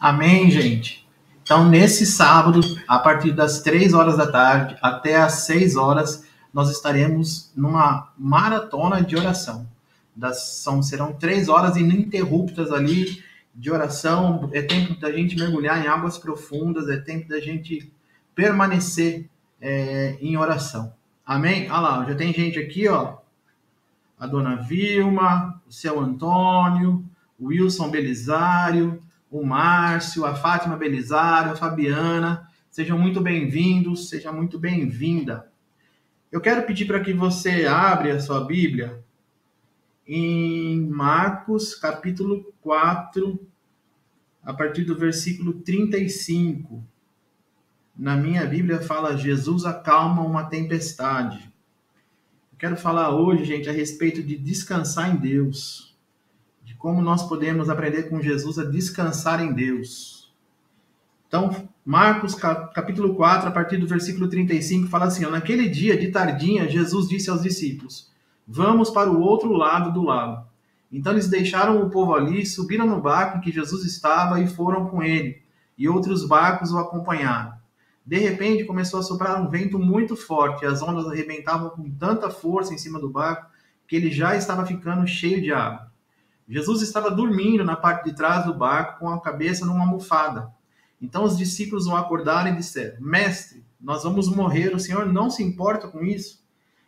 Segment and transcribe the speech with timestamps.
[0.00, 1.08] Amém, gente?
[1.42, 6.70] Então, nesse sábado, a partir das 3 horas da tarde até as 6 horas, nós
[6.70, 9.68] estaremos numa maratona de oração.
[10.14, 13.22] Das, são, serão três horas ininterruptas ali
[13.54, 14.48] de oração.
[14.52, 17.92] É tempo da gente mergulhar em águas profundas, é tempo da gente
[18.34, 19.28] permanecer
[19.60, 20.92] é, em oração.
[21.26, 21.70] Amém?
[21.70, 23.18] Olha lá, já tem gente aqui, ó.
[24.18, 27.04] A dona Vilma, o seu Antônio,
[27.38, 32.48] o Wilson Belisário, o Márcio, a Fátima Belisário, a Fabiana.
[32.70, 35.50] Sejam muito bem-vindos, seja muito bem-vinda.
[36.30, 39.02] Eu quero pedir para que você abra a sua Bíblia
[40.06, 43.46] em Marcos, capítulo 4,
[44.42, 46.82] a partir do versículo 35.
[47.96, 51.52] Na minha Bíblia fala: Jesus acalma uma tempestade.
[52.52, 55.87] Eu quero falar hoje, gente, a respeito de descansar em Deus.
[56.78, 60.32] Como nós podemos aprender com Jesus a descansar em Deus.
[61.26, 66.68] Então, Marcos capítulo 4, a partir do versículo 35, fala assim: Naquele dia de tardinha,
[66.68, 68.10] Jesus disse aos discípulos:
[68.46, 70.46] Vamos para o outro lado do lago.
[70.90, 74.86] Então eles deixaram o povo ali, subiram no barco em que Jesus estava e foram
[74.86, 75.42] com ele,
[75.76, 77.52] e outros barcos o acompanharam.
[78.06, 82.30] De repente começou a soprar um vento muito forte, e as ondas arrebentavam com tanta
[82.30, 83.50] força em cima do barco
[83.86, 85.90] que ele já estava ficando cheio de água.
[86.48, 90.50] Jesus estava dormindo na parte de trás do barco com a cabeça numa almofada.
[91.00, 95.42] Então os discípulos o acordaram e disseram: Mestre, nós vamos morrer, o Senhor não se
[95.42, 96.42] importa com isso?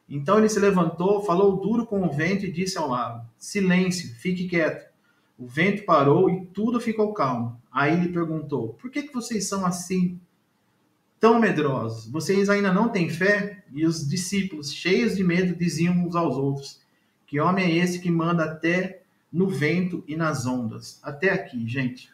[0.08, 4.48] Então ele se levantou, falou duro com o vento e disse ao lago: Silêncio, fique
[4.48, 4.91] quieto.
[5.39, 7.61] O vento parou e tudo ficou calmo.
[7.70, 10.19] Aí ele perguntou: Por que, que vocês são assim
[11.20, 12.11] tão medrosos?
[12.11, 13.62] Vocês ainda não têm fé?
[13.72, 16.80] E os discípulos, cheios de medo, diziam uns aos outros:
[17.27, 19.00] Que homem é esse que manda até
[19.33, 21.00] no vento e nas ondas?
[21.03, 22.11] Até aqui, gente.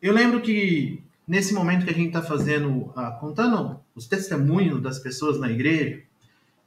[0.00, 4.98] Eu lembro que nesse momento que a gente está fazendo, ah, contando os testemunhos das
[4.98, 6.02] pessoas na igreja,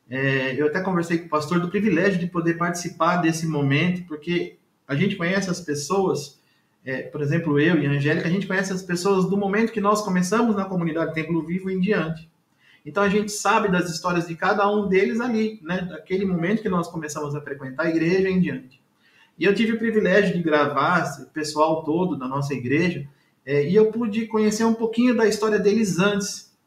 [0.10, 4.58] é, eu até conversei com o pastor do privilégio de poder participar desse momento, porque
[4.88, 6.38] a gente conhece as pessoas
[6.88, 9.82] é, por exemplo, eu e a Angélica, a gente conhece as pessoas do momento que
[9.82, 12.30] nós começamos na comunidade Templo Vivo em diante.
[12.88, 15.82] Então a gente sabe das histórias de cada um deles ali, né?
[15.82, 18.82] Daquele momento que nós começamos a frequentar a igreja em diante.
[19.38, 23.06] E eu tive o privilégio de gravar o pessoal todo da nossa igreja,
[23.46, 26.58] é, e eu pude conhecer um pouquinho da história deles antes,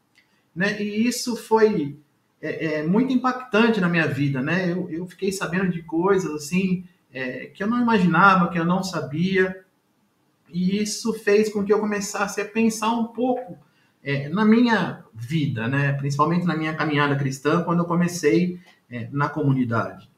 [0.55, 0.79] né?
[0.79, 1.97] E isso foi
[2.39, 4.71] é, é, muito impactante na minha vida, né?
[4.71, 8.83] Eu, eu fiquei sabendo de coisas assim é, que eu não imaginava, que eu não
[8.83, 9.65] sabia,
[10.47, 13.57] e isso fez com que eu começasse a pensar um pouco
[14.03, 15.93] é, na minha vida, né?
[15.93, 20.09] principalmente na minha caminhada cristã, quando eu comecei é, na comunidade.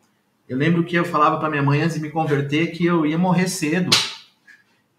[0.48, 3.18] Eu lembro que eu falava para minha mãe antes de me converter que eu ia
[3.18, 3.90] morrer cedo.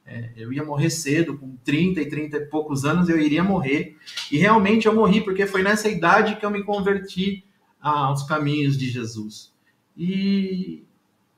[0.07, 3.97] É, eu ia morrer cedo, com 30 e 30 e poucos anos eu iria morrer.
[4.31, 7.45] E realmente eu morri, porque foi nessa idade que eu me converti
[7.81, 9.53] aos caminhos de Jesus.
[9.97, 10.85] E,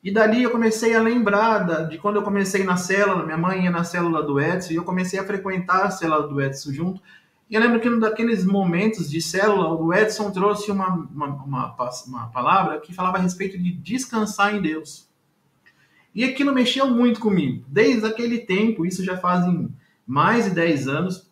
[0.03, 3.71] e dali eu comecei a lembrar de quando eu comecei na célula, minha mãe ia
[3.71, 7.03] na célula do Edson, e eu comecei a frequentar a célula do Edson junto.
[7.49, 11.77] E eu lembro que um daqueles momentos de célula, o Edson trouxe uma, uma, uma,
[12.07, 15.09] uma palavra que falava a respeito de descansar em Deus.
[16.13, 17.65] E aquilo mexeu muito comigo.
[17.69, 19.69] Desde aquele tempo, isso já fazem
[20.07, 21.31] mais de 10 anos,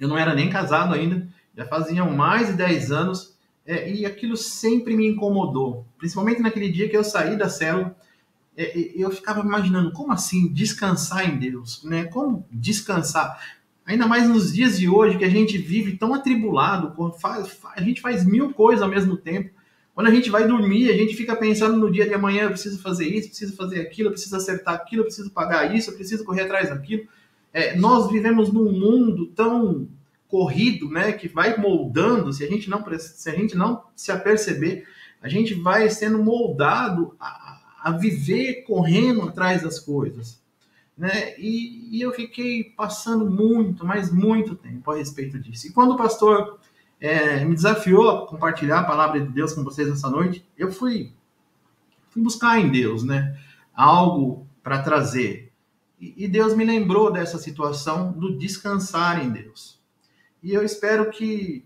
[0.00, 4.36] eu não era nem casado ainda, já faziam mais de 10 anos é, e aquilo
[4.36, 7.94] sempre me incomodou, principalmente naquele dia que eu saí da célula.
[8.56, 12.04] É, eu ficava imaginando como assim descansar em Deus, né?
[12.04, 13.38] Como descansar?
[13.88, 18.02] Ainda mais nos dias de hoje que a gente vive tão atribulado, faz, a gente
[18.02, 19.48] faz mil coisas ao mesmo tempo.
[19.94, 22.82] Quando a gente vai dormir, a gente fica pensando no dia de amanhã, eu preciso
[22.82, 26.22] fazer isso, preciso fazer aquilo, eu preciso acertar aquilo, eu preciso pagar isso, eu preciso
[26.22, 27.08] correr atrás daquilo.
[27.50, 29.88] É, nós vivemos num mundo tão
[30.28, 34.86] corrido, né, que vai moldando, se a gente não se a gente não se aperceber,
[35.22, 40.37] a gente vai sendo moldado a, a viver correndo atrás das coisas,
[40.98, 41.38] né?
[41.38, 45.68] E, e, eu fiquei passando muito, mas muito tempo a respeito disso.
[45.68, 46.58] E quando o pastor
[47.00, 51.14] é, me desafiou a compartilhar a palavra de Deus com vocês nessa noite, eu fui,
[52.10, 53.38] fui buscar em Deus, né,
[53.72, 55.52] algo para trazer.
[56.00, 59.80] E, e Deus me lembrou dessa situação do descansar em Deus.
[60.42, 61.64] E eu espero que,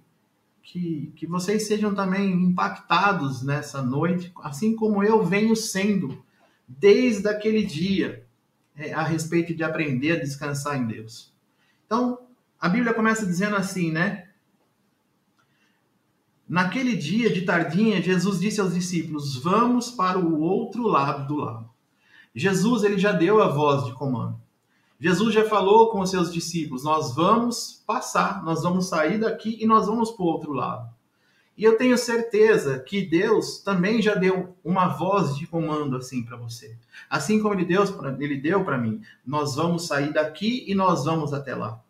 [0.63, 6.23] que, que vocês sejam também impactados nessa noite, assim como eu venho sendo
[6.69, 8.27] desde aquele dia
[8.95, 11.33] a respeito de aprender a descansar em Deus.
[11.87, 12.19] Então,
[12.61, 14.29] a Bíblia começa dizendo assim, né?
[16.49, 21.73] Naquele dia de tardinha, Jesus disse aos discípulos: Vamos para o outro lado do lago.
[22.35, 24.41] Jesus ele já deu a voz de comando.
[25.03, 29.67] Jesus já falou com os seus discípulos: nós vamos passar, nós vamos sair daqui e
[29.67, 30.92] nós vamos para o outro lado.
[31.57, 36.37] E eu tenho certeza que Deus também já deu uma voz de comando assim para
[36.37, 36.77] você.
[37.11, 37.85] Assim como ele deu,
[38.19, 39.03] ele deu para mim.
[39.25, 41.81] Nós vamos sair daqui e nós vamos até lá.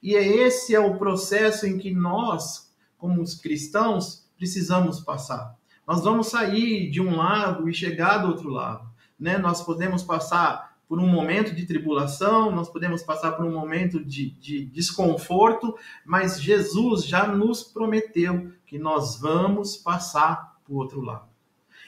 [0.00, 5.56] E é esse é o processo em que nós, como os cristãos, precisamos passar.
[5.86, 8.88] Nós vamos sair de um lado e chegar do outro lado.
[9.18, 9.36] Né?
[9.36, 14.30] Nós podemos passar por um momento de tribulação, nós podemos passar por um momento de,
[14.30, 21.28] de desconforto, mas Jesus já nos prometeu que nós vamos passar para o outro lado.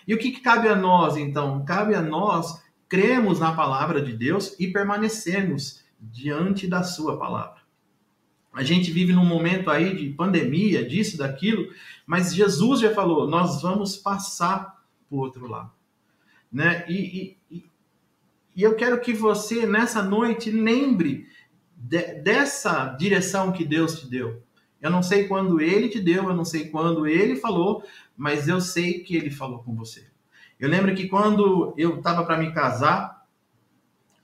[0.08, 1.64] E o que, que cabe a nós, então?
[1.64, 7.60] Cabe a nós cremos na palavra de Deus e permanecermos diante da sua palavra.
[8.52, 11.72] A gente vive num momento aí de pandemia, disso, daquilo,
[12.04, 15.70] mas Jesus já falou, nós vamos passar para o outro lado.
[16.52, 16.84] Né?
[16.88, 17.70] E, e,
[18.56, 21.28] e eu quero que você, nessa noite, lembre
[21.76, 24.42] de, dessa direção que Deus te deu.
[24.80, 27.84] Eu não sei quando ele te deu, eu não sei quando ele falou,
[28.16, 30.06] mas eu sei que ele falou com você.
[30.58, 33.26] Eu lembro que quando eu estava para me casar,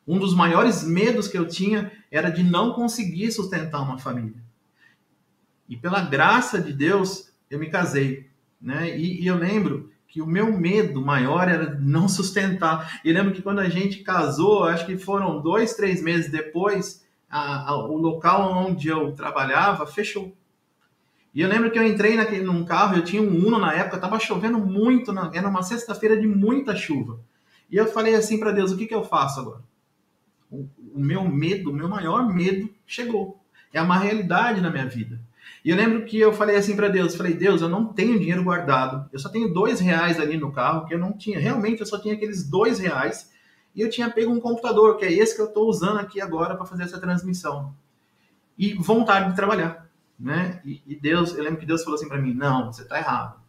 [0.07, 4.43] um dos maiores medos que eu tinha era de não conseguir sustentar uma família.
[5.69, 8.29] E pela graça de Deus, eu me casei.
[8.61, 8.97] Né?
[8.97, 13.01] E, e eu lembro que o meu medo maior era não sustentar.
[13.05, 17.71] E lembro que quando a gente casou, acho que foram dois, três meses depois, a,
[17.71, 20.37] a, o local onde eu trabalhava fechou.
[21.37, 23.97] E eu lembro que eu entrei naquele, num carro, eu tinha um Uno na época,
[23.97, 27.21] estava chovendo muito, na, era uma sexta-feira de muita chuva.
[27.71, 29.61] E eu falei assim para Deus, o que, que eu faço agora?
[30.51, 33.39] O, o meu medo, o meu maior medo chegou.
[33.71, 35.21] É uma realidade na minha vida.
[35.63, 38.43] E eu lembro que eu falei assim para Deus, falei, Deus, eu não tenho dinheiro
[38.43, 41.87] guardado, eu só tenho dois reais ali no carro, que eu não tinha, realmente eu
[41.87, 43.31] só tinha aqueles dois reais,
[43.75, 46.57] e eu tinha pego um computador, que é esse que eu estou usando aqui agora
[46.57, 47.75] para fazer essa transmissão.
[48.57, 49.86] E vontade de trabalhar,
[50.19, 50.61] né?
[50.65, 53.41] E, e Deus, eu lembro que Deus falou assim para mim, não, você está errado.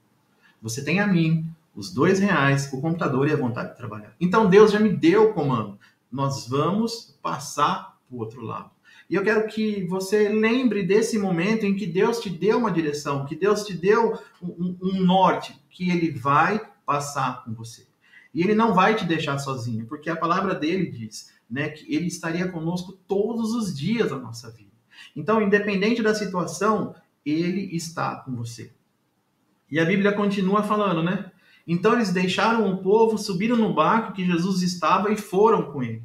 [0.61, 4.13] Você tem a mim, os dois reais, o computador e a vontade de trabalhar.
[4.19, 5.77] Então Deus já me deu o comando.
[6.11, 8.71] Nós vamos passar para o outro lado.
[9.09, 13.25] E eu quero que você lembre desse momento em que Deus te deu uma direção,
[13.25, 17.87] que Deus te deu um, um norte, que Ele vai passar com você.
[18.33, 22.07] E Ele não vai te deixar sozinho, porque a palavra dele diz né, que Ele
[22.07, 24.66] estaria conosco todos os dias da nossa vida.
[25.17, 28.71] Então, independente da situação, Ele está com você.
[29.69, 31.29] E a Bíblia continua falando, né?
[31.67, 36.01] Então eles deixaram o povo, subiram no barco que Jesus estava e foram com ele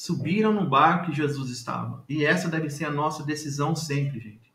[0.00, 2.02] subiram no barco que Jesus estava.
[2.08, 4.50] E essa deve ser a nossa decisão sempre, gente.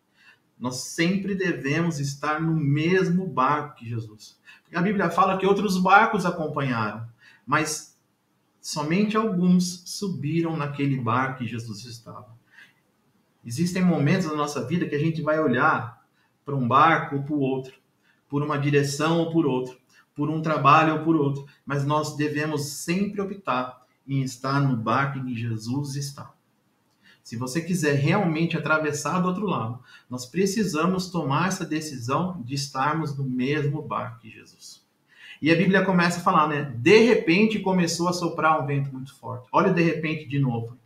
[0.58, 4.40] Nós sempre devemos estar no mesmo barco que Jesus.
[4.74, 7.08] A Bíblia fala que outros barcos acompanharam,
[7.46, 7.96] mas
[8.60, 12.35] somente alguns subiram naquele barco que Jesus estava.
[13.46, 16.04] Existem momentos na nossa vida que a gente vai olhar
[16.44, 17.74] para um barco ou para o outro,
[18.28, 19.78] por uma direção ou por outro,
[20.16, 25.20] por um trabalho ou por outro, mas nós devemos sempre optar em estar no barco
[25.20, 26.34] em que Jesus está.
[27.24, 33.18] Se você quiser realmente atravessar do outro lado, nós precisamos tomar essa decisão de estarmos
[33.18, 34.86] no mesmo barco que Jesus.
[35.42, 36.72] E a Bíblia começa a falar, né?
[36.78, 39.48] De repente começou a soprar um vento muito forte.
[39.52, 40.78] Olha de repente de novo.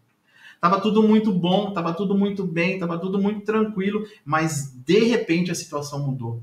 [0.60, 5.52] Tava tudo muito bom, tava tudo muito bem, tava tudo muito tranquilo, mas de repente
[5.52, 6.42] a situação mudou.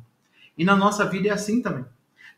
[0.56, 1.85] E na nossa vida é assim também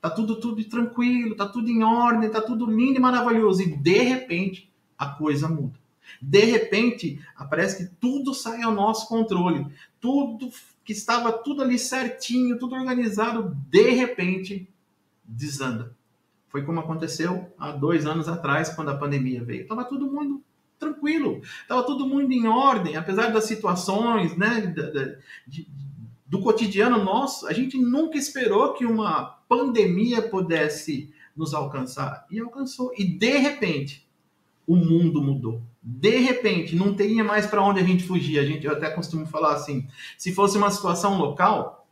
[0.01, 3.99] tá tudo tudo tranquilo, tá tudo em ordem, tá tudo lindo e maravilhoso e de
[3.99, 5.79] repente a coisa muda.
[6.21, 7.21] De repente,
[7.51, 9.67] parece que tudo sai ao nosso controle.
[10.01, 10.51] Tudo
[10.85, 14.69] que estava tudo ali certinho, tudo organizado, de repente
[15.23, 15.95] desanda.
[16.49, 19.63] Foi como aconteceu há dois anos atrás, quando a pandemia veio.
[19.63, 20.43] Estava tudo muito
[20.79, 25.69] tranquilo, estava tudo muito em ordem, apesar das situações, né, de, de,
[26.27, 32.27] do cotidiano nosso, a gente nunca esperou que uma pandemia pudesse nos alcançar.
[32.31, 32.93] E alcançou.
[32.99, 34.07] E de repente,
[34.67, 35.63] o mundo mudou.
[35.83, 38.39] De repente, não teria mais para onde a gente fugir.
[38.39, 41.89] A gente, eu até costumo falar assim: se fosse uma situação local,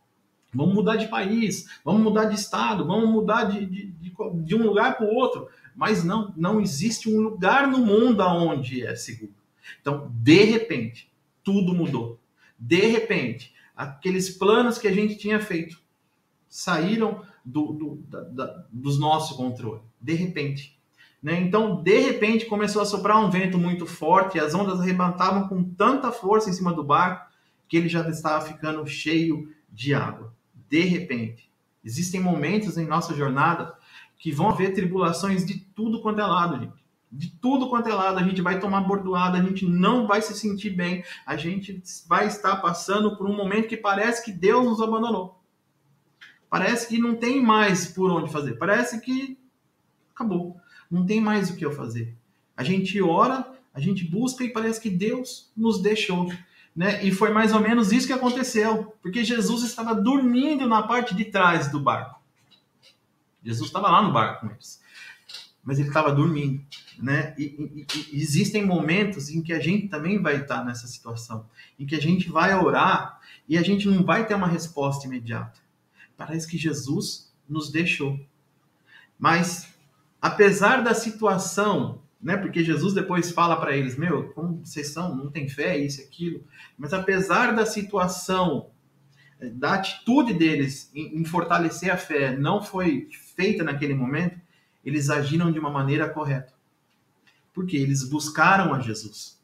[0.53, 4.13] vamos mudar de país, vamos mudar de estado, vamos mudar de, de, de,
[4.43, 5.47] de um lugar para o outro.
[5.77, 9.35] Mas não, não existe um lugar no mundo onde é seguro.
[9.79, 12.19] Então, de repente, tudo mudou.
[12.57, 15.79] De repente, aqueles planos que a gente tinha feito
[16.49, 20.79] saíram do, do da, da, dos nossos controle, de repente.
[21.21, 21.39] Né?
[21.41, 26.11] Então, de repente, começou a soprar um vento muito forte, as ondas arrebentavam com tanta
[26.11, 27.31] força em cima do barco
[27.67, 30.33] que ele já estava ficando cheio de água.
[30.67, 31.51] De repente.
[31.83, 33.76] Existem momentos em nossa jornada
[34.17, 36.87] que vão haver tribulações de tudo quanto é lado, gente.
[37.09, 40.33] De tudo quanto é lado, a gente vai tomar bordoada, a gente não vai se
[40.33, 44.81] sentir bem, a gente vai estar passando por um momento que parece que Deus nos
[44.81, 45.41] abandonou.
[46.49, 49.37] Parece que não tem mais por onde fazer, parece que
[50.13, 50.57] acabou,
[50.89, 52.15] não tem mais o que eu fazer.
[52.55, 56.31] A gente ora, a gente busca e parece que Deus nos deixou.
[56.75, 57.03] Né?
[57.05, 61.25] E foi mais ou menos isso que aconteceu, porque Jesus estava dormindo na parte de
[61.25, 62.16] trás do barco.
[63.43, 64.81] Jesus estava lá no barco com eles,
[65.63, 66.63] mas ele estava dormindo.
[66.97, 67.35] Né?
[67.37, 71.47] E, e, e, existem momentos em que a gente também vai estar nessa situação,
[71.79, 75.59] em que a gente vai orar e a gente não vai ter uma resposta imediata.
[76.15, 78.19] Parece que Jesus nos deixou.
[79.19, 79.67] Mas,
[80.19, 82.35] apesar da situação né?
[82.37, 86.43] Porque Jesus depois fala para eles, meu, como vocês são, não tem fé, isso aquilo.
[86.77, 88.69] Mas apesar da situação,
[89.53, 94.37] da atitude deles em fortalecer a fé não foi feita naquele momento,
[94.83, 96.51] eles agiram de uma maneira correta.
[97.53, 99.39] Porque eles buscaram a Jesus.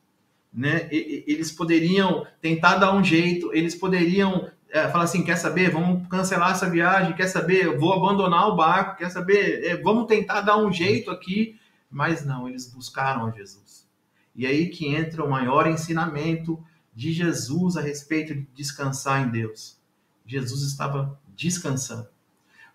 [0.54, 0.90] Né?
[0.92, 6.06] E, eles poderiam tentar dar um jeito, eles poderiam é, falar assim, quer saber, vamos
[6.10, 10.58] cancelar essa viagem, quer saber, vou abandonar o barco, quer saber, é, vamos tentar dar
[10.58, 11.58] um jeito aqui
[11.94, 13.88] mas não, eles buscaram a Jesus.
[14.36, 16.62] E aí que entra o maior ensinamento
[16.94, 19.78] de Jesus a respeito de descansar em Deus.
[20.26, 22.10] Jesus estava descansando,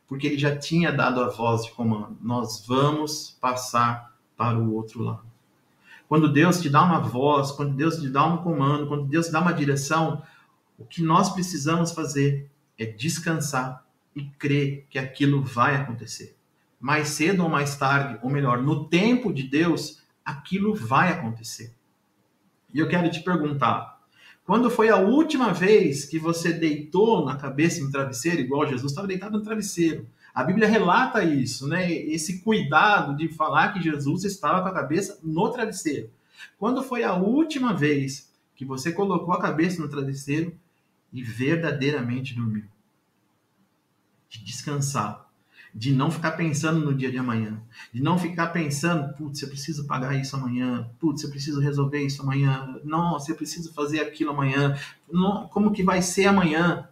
[0.08, 5.02] porque ele já tinha dado a voz de comando: nós vamos passar para o outro
[5.02, 5.28] lado.
[6.08, 9.32] Quando Deus te dá uma voz, quando Deus te dá um comando, quando Deus te
[9.32, 10.22] dá uma direção,
[10.78, 13.84] o que nós precisamos fazer é descansar
[14.16, 16.38] e crer que aquilo vai acontecer
[16.80, 21.74] mais cedo ou mais tarde, ou melhor, no tempo de Deus, aquilo vai acontecer.
[22.72, 23.97] E eu quero te perguntar:
[24.48, 29.06] quando foi a última vez que você deitou na cabeça no travesseiro, igual Jesus estava
[29.06, 30.08] deitado no travesseiro?
[30.34, 31.92] A Bíblia relata isso, né?
[31.92, 36.08] Esse cuidado de falar que Jesus estava com a cabeça no travesseiro.
[36.58, 40.58] Quando foi a última vez que você colocou a cabeça no travesseiro
[41.12, 42.64] e verdadeiramente dormiu?
[44.30, 45.27] De descansar
[45.78, 49.86] de não ficar pensando no dia de amanhã, de não ficar pensando, putz, eu preciso
[49.86, 54.76] pagar isso amanhã, putz, eu preciso resolver isso amanhã, nossa, eu preciso fazer aquilo amanhã,
[55.50, 56.88] como que vai ser amanhã?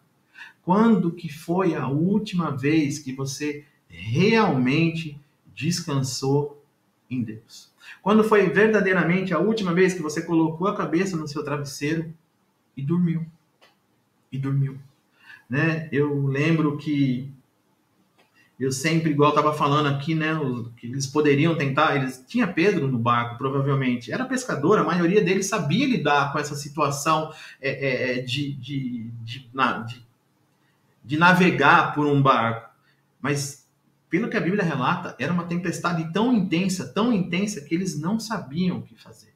[0.62, 5.20] Quando que foi a última vez que você realmente
[5.52, 6.64] descansou
[7.10, 7.72] em Deus?
[8.00, 12.14] Quando foi verdadeiramente a última vez que você colocou a cabeça no seu travesseiro
[12.76, 13.26] e dormiu?
[14.30, 14.78] E dormiu.
[15.50, 15.88] Né?
[15.90, 17.32] Eu lembro que
[18.58, 20.30] eu sempre, igual estava falando aqui, né,
[20.76, 25.46] que eles poderiam tentar, eles tinha Pedro no barco, provavelmente, era pescador, a maioria deles
[25.46, 30.06] sabia lidar com essa situação é, é, é de, de, de, de,
[31.04, 32.70] de navegar por um barco,
[33.20, 33.66] mas
[34.08, 38.18] pelo que a Bíblia relata, era uma tempestade tão intensa, tão intensa, que eles não
[38.18, 39.34] sabiam o que fazer.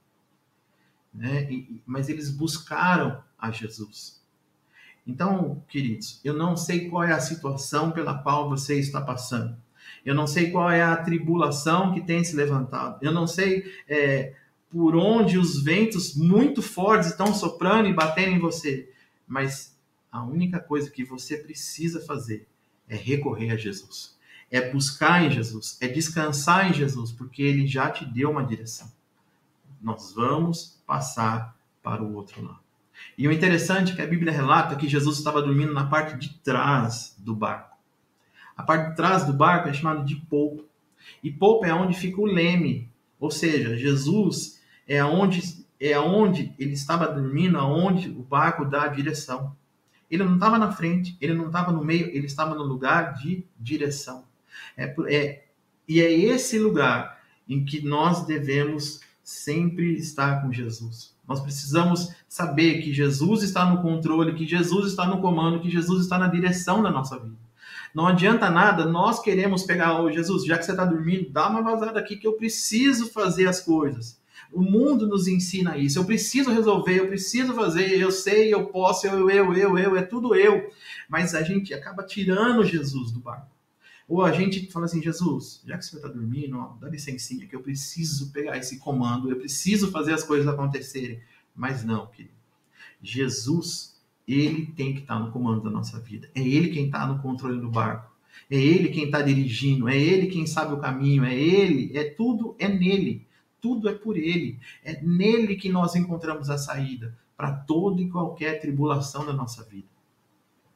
[1.12, 1.50] Né?
[1.50, 4.19] E, mas eles buscaram a Jesus.
[5.06, 9.56] Então, queridos, eu não sei qual é a situação pela qual você está passando.
[10.04, 12.98] Eu não sei qual é a tribulação que tem se levantado.
[13.02, 14.34] Eu não sei é,
[14.70, 18.90] por onde os ventos muito fortes estão soprando e batendo em você.
[19.26, 19.76] Mas
[20.10, 22.48] a única coisa que você precisa fazer
[22.88, 24.18] é recorrer a Jesus.
[24.50, 25.78] É buscar em Jesus.
[25.80, 28.90] É descansar em Jesus, porque ele já te deu uma direção.
[29.80, 32.69] Nós vamos passar para o outro lado.
[33.16, 36.34] E o interessante é que a Bíblia relata que Jesus estava dormindo na parte de
[36.38, 37.76] trás do barco.
[38.56, 40.64] A parte de trás do barco é chamada de polpa.
[41.22, 42.90] E polpa é onde fica o leme.
[43.18, 48.88] Ou seja, Jesus é onde é onde ele estava dormindo, aonde o barco dá a
[48.88, 49.56] direção.
[50.10, 53.46] Ele não estava na frente, ele não estava no meio, ele estava no lugar de
[53.58, 54.24] direção.
[54.76, 55.44] É, é,
[55.88, 61.14] e é esse lugar em que nós devemos sempre estar com Jesus.
[61.30, 66.02] Nós precisamos saber que Jesus está no controle, que Jesus está no comando, que Jesus
[66.02, 67.38] está na direção da nossa vida.
[67.94, 71.62] Não adianta nada, nós queremos pegar, oh, Jesus, já que você está dormindo, dá uma
[71.62, 74.20] vazada aqui que eu preciso fazer as coisas.
[74.52, 76.00] O mundo nos ensina isso.
[76.00, 80.02] Eu preciso resolver, eu preciso fazer, eu sei, eu posso, eu, eu, eu, eu, é
[80.02, 80.68] tudo eu.
[81.08, 83.46] Mas a gente acaba tirando Jesus do barco.
[84.10, 87.54] Ou a gente fala assim, Jesus, já que você está dormindo, ó, dá licencinha, que
[87.54, 91.20] eu preciso pegar esse comando, eu preciso fazer as coisas acontecerem.
[91.54, 92.34] Mas não, querido.
[93.00, 96.28] Jesus, ele tem que estar tá no comando da nossa vida.
[96.34, 98.10] É ele quem está no controle do barco.
[98.50, 99.88] É ele quem está dirigindo.
[99.88, 101.24] É ele quem sabe o caminho.
[101.24, 101.96] É ele.
[101.96, 102.56] É tudo.
[102.58, 103.28] É nele.
[103.60, 104.58] Tudo é por ele.
[104.82, 109.86] É nele que nós encontramos a saída para toda e qualquer tribulação da nossa vida.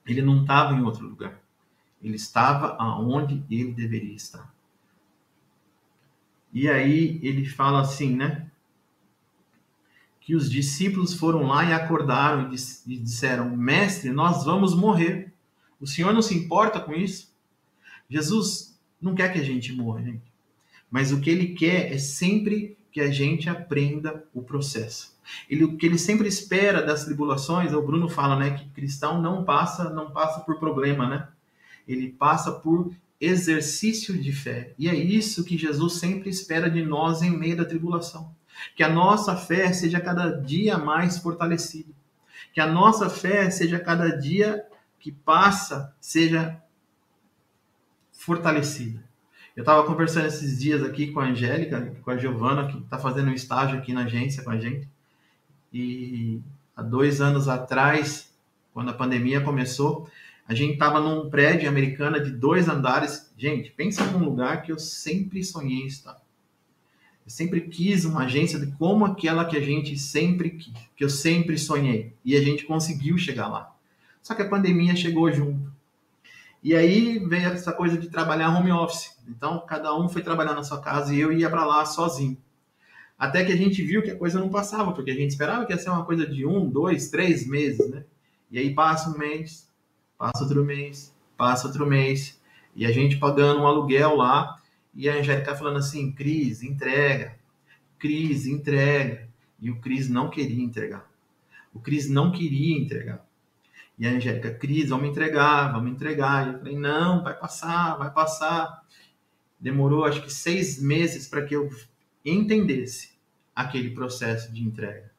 [0.06, 1.43] Ele não estava em outro lugar.
[2.04, 4.52] Ele estava aonde ele deveria estar.
[6.52, 8.46] E aí ele fala assim, né?
[10.20, 12.52] Que os discípulos foram lá e acordaram
[12.86, 15.32] e disseram: Mestre, nós vamos morrer.
[15.80, 17.34] O Senhor não se importa com isso?
[18.08, 20.22] Jesus não quer que a gente morra, gente.
[20.90, 25.14] Mas o que ele quer é sempre que a gente aprenda o processo.
[25.48, 29.42] Ele, o que ele sempre espera das tribulações, o Bruno fala, né, que cristão não
[29.42, 31.28] passa, não passa por problema, né?
[31.86, 34.74] Ele passa por exercício de fé.
[34.78, 38.34] E é isso que Jesus sempre espera de nós em meio da tribulação.
[38.76, 41.92] Que a nossa fé seja cada dia mais fortalecida.
[42.52, 44.64] Que a nossa fé seja cada dia
[45.00, 46.60] que passa, seja
[48.12, 49.02] fortalecida.
[49.56, 53.30] Eu estava conversando esses dias aqui com a Angélica, com a Giovana, que está fazendo
[53.30, 54.88] um estágio aqui na agência com a gente.
[55.72, 56.40] E
[56.76, 58.32] há dois anos atrás,
[58.72, 60.08] quando a pandemia começou,
[60.46, 63.32] a gente estava num prédio americano de dois andares.
[63.36, 66.22] Gente, pensa num lugar que eu sempre sonhei estar.
[67.24, 71.08] Eu sempre quis uma agência de como aquela que a gente sempre quis, que eu
[71.08, 72.12] sempre sonhei.
[72.22, 73.74] E a gente conseguiu chegar lá.
[74.20, 75.72] Só que a pandemia chegou junto.
[76.62, 79.16] E aí veio essa coisa de trabalhar home office.
[79.26, 82.36] Então, cada um foi trabalhar na sua casa e eu ia para lá sozinho.
[83.18, 85.72] Até que a gente viu que a coisa não passava, porque a gente esperava que
[85.72, 88.04] ia ser uma coisa de um, dois, três meses, né?
[88.50, 89.70] E aí passa um mês,
[90.18, 92.40] passa outro mês, passa outro mês,
[92.74, 94.60] e a gente pagando um aluguel lá,
[94.94, 97.36] e a Angélica falando assim, Cris, entrega,
[97.98, 99.28] Cris, entrega.
[99.60, 101.10] E o Cris não queria entregar.
[101.72, 103.24] O Cris não queria entregar.
[103.98, 106.46] E a Angélica, Cris, vamos entregar, vamos entregar.
[106.46, 108.82] E eu falei, não, vai passar, vai passar.
[109.58, 111.70] Demorou acho que seis meses para que eu
[112.24, 113.12] entendesse
[113.54, 115.10] aquele processo de entrega.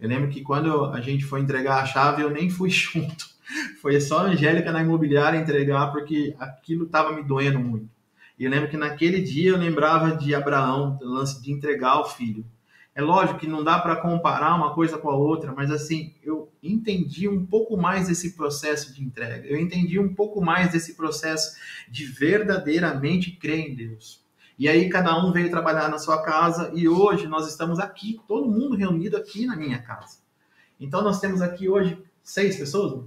[0.00, 3.33] Eu lembro que quando a gente foi entregar a chave, eu nem fui junto.
[3.84, 7.86] Foi só a Angélica na imobiliária entregar, porque aquilo estava me doendo muito.
[8.38, 12.46] E eu lembro que naquele dia eu lembrava de Abraão, lance de entregar o filho.
[12.94, 16.50] É lógico que não dá para comparar uma coisa com a outra, mas assim, eu
[16.62, 19.46] entendi um pouco mais desse processo de entrega.
[19.46, 21.54] Eu entendi um pouco mais desse processo
[21.86, 24.24] de verdadeiramente crer em Deus.
[24.58, 28.50] E aí cada um veio trabalhar na sua casa e hoje nós estamos aqui, todo
[28.50, 30.20] mundo reunido aqui na minha casa.
[30.80, 33.04] Então nós temos aqui hoje seis pessoas?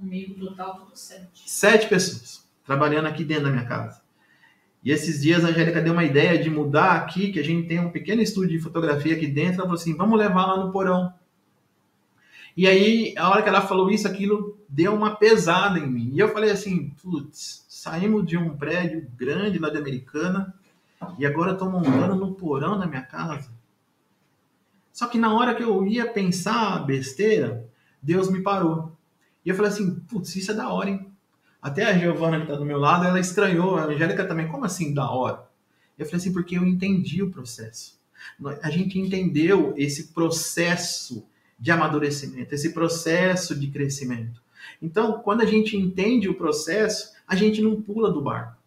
[0.00, 1.42] Comigo total tudo sete.
[1.44, 4.00] Sete pessoas trabalhando aqui dentro da minha casa.
[4.82, 7.78] E esses dias a Angélica deu uma ideia de mudar aqui, que a gente tem
[7.78, 9.56] um pequeno estúdio de fotografia aqui dentro.
[9.56, 11.12] Ela falou assim: vamos levar lá no porão.
[12.56, 16.12] E aí, a hora que ela falou isso, aquilo deu uma pesada em mim.
[16.14, 20.54] E eu falei assim: putz, saímos de um prédio grande lá de Americana
[21.18, 23.50] e agora estou montando no porão da minha casa.
[24.90, 27.68] Só que na hora que eu ia pensar besteira,
[28.02, 28.98] Deus me parou.
[29.44, 31.06] E eu falei assim: putz, isso é da hora, hein?
[31.60, 34.94] Até a Giovana que está do meu lado, ela estranhou, a Angélica também, como assim
[34.94, 35.46] da hora?
[35.98, 38.00] Eu falei assim, porque eu entendi o processo.
[38.62, 41.26] A gente entendeu esse processo
[41.58, 44.42] de amadurecimento, esse processo de crescimento.
[44.80, 48.58] Então, quando a gente entende o processo, a gente não pula do barco.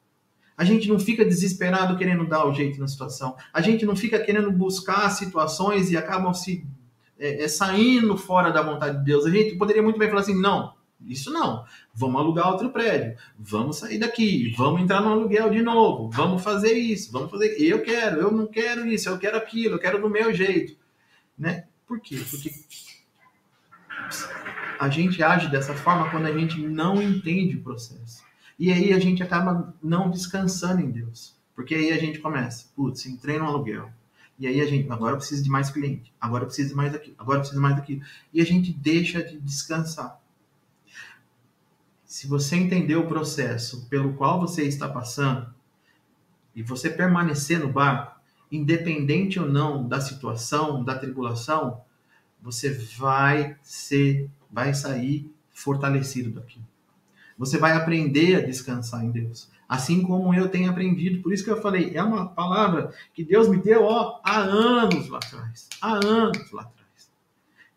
[0.55, 3.35] A gente não fica desesperado querendo dar o jeito na situação.
[3.51, 6.67] A gente não fica querendo buscar situações e acabam se
[7.23, 9.25] é, é, saindo fora da vontade de Deus.
[9.25, 10.73] A gente poderia muito bem falar assim: não,
[11.07, 11.63] isso não.
[11.93, 13.17] Vamos alugar outro prédio.
[13.39, 14.53] Vamos sair daqui.
[14.57, 16.09] Vamos entrar no aluguel de novo.
[16.09, 17.13] Vamos fazer isso.
[17.13, 17.55] Vamos fazer.
[17.57, 18.19] Eu quero.
[18.19, 19.07] Eu não quero isso.
[19.07, 19.75] Eu quero aquilo.
[19.75, 20.75] Eu quero do meu jeito,
[21.39, 21.63] né?
[21.87, 22.21] Por quê?
[22.29, 22.51] Porque
[24.77, 28.21] a gente age dessa forma quando a gente não entende o processo.
[28.59, 31.37] E aí a gente acaba não descansando em Deus.
[31.55, 33.89] Porque aí a gente começa, putz, entrei no aluguel.
[34.39, 37.41] E aí a gente, agora eu preciso de mais cliente, agora de mais daquilo, agora
[37.41, 38.01] de mais daquilo.
[38.33, 40.19] E a gente deixa de descansar
[42.13, 45.51] se você entender o processo pelo qual você está passando
[46.55, 51.81] e você permanecer no barco, independente ou não da situação, da tribulação,
[52.39, 52.69] você
[52.99, 56.61] vai ser, vai sair fortalecido daqui.
[57.35, 61.21] Você vai aprender a descansar em Deus, assim como eu tenho aprendido.
[61.21, 65.09] Por isso que eu falei, é uma palavra que Deus me deu ó, há anos
[65.09, 66.83] lá atrás, há anos lá atrás.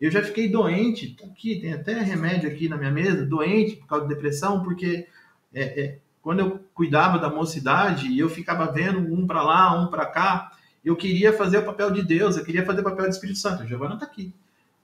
[0.01, 3.87] Eu já fiquei doente, tá aqui, tem até remédio aqui na minha mesa, doente por
[3.87, 5.07] causa de depressão, porque
[5.55, 9.89] é, é, quando eu cuidava da mocidade e eu ficava vendo um para lá, um
[9.89, 10.53] para cá,
[10.85, 13.63] eu queria fazer o papel de Deus, eu queria fazer o papel do Espírito Santo.
[13.63, 14.33] A Giovana está aqui.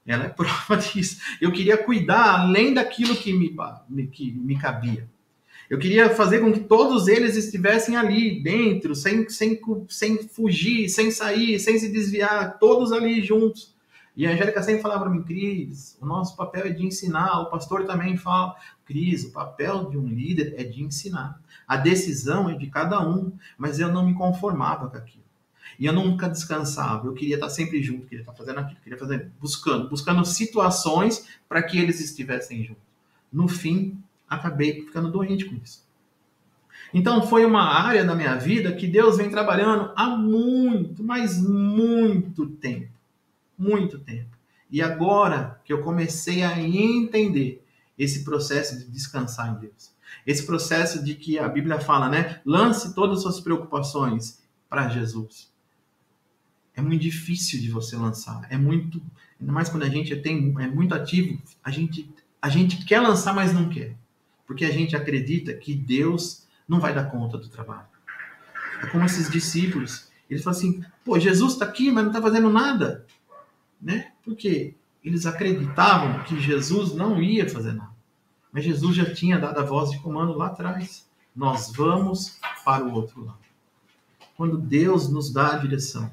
[0.05, 1.21] Ela é prova disso.
[1.39, 5.07] Eu queria cuidar além daquilo que me, que me cabia.
[5.73, 9.59] Eu queria fazer com que todos eles estivessem ali dentro, sem, sem,
[9.89, 13.73] sem fugir, sem sair, sem se desviar, todos ali juntos.
[14.15, 17.41] E a Angélica sempre falava para mim, Cris, o nosso papel é de ensinar.
[17.41, 18.55] O pastor também fala,
[18.85, 21.41] Cris, o papel de um líder é de ensinar.
[21.67, 25.23] A decisão é de cada um, mas eu não me conformava com aquilo.
[25.79, 27.07] E eu nunca descansava.
[27.07, 31.63] Eu queria estar sempre junto, queria estar fazendo aquilo, queria fazer, buscando, buscando situações para
[31.63, 32.83] que eles estivessem juntos.
[33.31, 34.02] No fim,
[34.33, 35.83] acabei ficando doente com isso.
[36.93, 42.45] Então foi uma área da minha vida que Deus vem trabalhando há muito, mas muito
[42.47, 42.91] tempo.
[43.57, 44.37] Muito tempo.
[44.69, 47.63] E agora que eu comecei a entender
[47.97, 49.93] esse processo de descansar em Deus.
[50.25, 52.41] Esse processo de que a Bíblia fala, né?
[52.45, 55.51] Lance todas as suas preocupações para Jesus.
[56.75, 58.47] É muito difícil de você lançar.
[58.49, 59.01] É muito,
[59.39, 63.33] ainda mais quando a gente tem, é muito ativo, a gente, a gente quer lançar,
[63.33, 63.95] mas não quer.
[64.45, 67.87] Porque a gente acredita que Deus não vai dar conta do trabalho.
[68.81, 70.09] É como esses discípulos.
[70.29, 73.05] Eles falam assim: pô, Jesus está aqui, mas não está fazendo nada.
[73.81, 74.11] Né?
[74.23, 77.93] Porque eles acreditavam que Jesus não ia fazer nada.
[78.51, 81.07] Mas Jesus já tinha dado a voz de comando lá atrás.
[81.35, 83.39] Nós vamos para o outro lado.
[84.37, 86.11] Quando Deus nos dá a direção,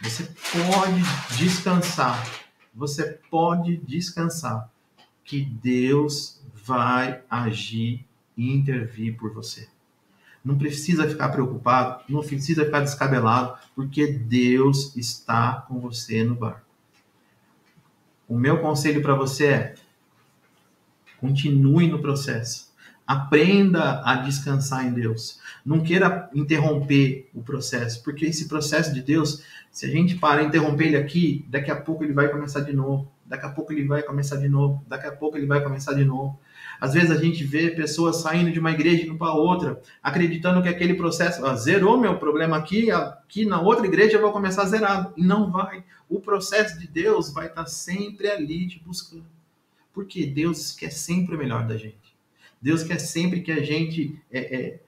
[0.00, 2.24] você pode descansar.
[2.74, 4.70] Você pode descansar
[5.24, 6.37] que Deus
[6.68, 9.66] vai agir e intervir por você.
[10.44, 16.68] Não precisa ficar preocupado, não precisa ficar descabelado, porque Deus está com você no barco.
[18.28, 19.74] O meu conselho para você é:
[21.18, 22.68] continue no processo.
[23.06, 25.40] Aprenda a descansar em Deus.
[25.64, 30.88] Não queira interromper o processo, porque esse processo de Deus, se a gente parar interromper
[30.88, 34.02] ele aqui, daqui a pouco ele vai começar de novo, daqui a pouco ele vai
[34.02, 36.38] começar de novo, daqui a pouco ele vai começar de novo.
[36.80, 40.68] Às vezes a gente vê pessoas saindo de uma igreja indo para outra, acreditando que
[40.68, 45.12] aquele processo ah, zerou meu problema aqui, aqui na outra igreja eu vou começar zerado.
[45.16, 45.84] E não vai.
[46.08, 49.26] O processo de Deus vai estar sempre ali te buscando.
[49.92, 52.16] Porque Deus quer sempre o melhor da gente.
[52.60, 54.80] Deus quer sempre que a gente é, é,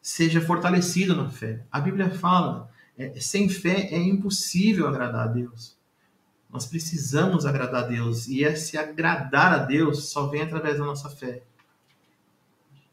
[0.00, 1.60] seja fortalecido na fé.
[1.70, 5.76] A Bíblia fala: é, sem fé é impossível agradar a Deus.
[6.54, 8.28] Nós precisamos agradar a Deus.
[8.28, 11.42] E esse agradar a Deus só vem através da nossa fé.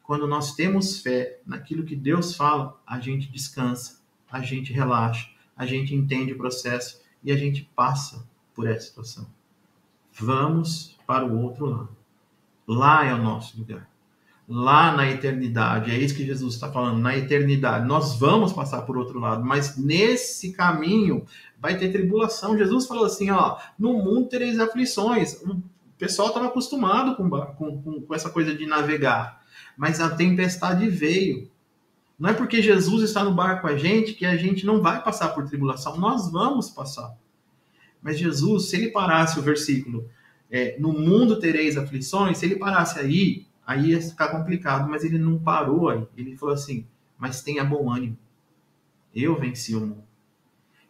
[0.01, 5.67] Quando nós temos fé naquilo que Deus fala, a gente descansa, a gente relaxa, a
[5.67, 9.27] gente entende o processo e a gente passa por essa situação.
[10.11, 11.95] Vamos para o outro lado.
[12.67, 13.87] Lá é o nosso lugar.
[14.49, 17.85] Lá na eternidade, é isso que Jesus está falando, na eternidade.
[17.85, 21.25] Nós vamos passar por outro lado, mas nesse caminho
[21.61, 22.57] vai ter tribulação.
[22.57, 25.35] Jesus falou assim: ó, no mundo tereis aflições.
[25.43, 25.61] O
[25.97, 29.43] pessoal estava acostumado com, com, com essa coisa de navegar,
[29.77, 31.49] mas a tempestade veio.
[32.17, 35.03] Não é porque Jesus está no barco com a gente que a gente não vai
[35.03, 35.97] passar por tribulação.
[35.97, 37.15] Nós vamos passar.
[38.01, 40.07] Mas Jesus, se ele parasse o versículo,
[40.49, 44.89] é, no mundo tereis aflições, se ele parasse aí, aí ia ficar complicado.
[44.89, 46.05] Mas ele não parou aí.
[46.17, 46.85] Ele falou assim:
[47.17, 48.17] mas tenha bom ânimo.
[49.13, 50.10] Eu venci o mundo.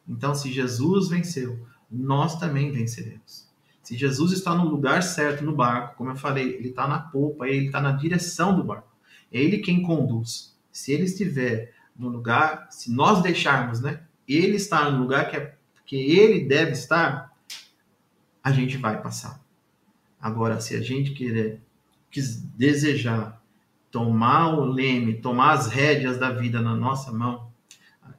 [0.07, 1.59] Então, se Jesus venceu,
[1.89, 3.49] nós também venceremos.
[3.81, 7.47] Se Jesus está no lugar certo no barco, como eu falei, ele está na polpa,
[7.47, 8.89] ele está na direção do barco.
[9.31, 10.55] É ele quem conduz.
[10.71, 15.55] Se ele estiver no lugar, se nós deixarmos, né, ele estar no lugar que, é,
[15.85, 17.33] que ele deve estar,
[18.43, 19.43] a gente vai passar.
[20.19, 21.61] Agora, se a gente querer,
[22.09, 23.41] quis desejar
[23.89, 27.50] tomar o leme, tomar as rédeas da vida na nossa mão,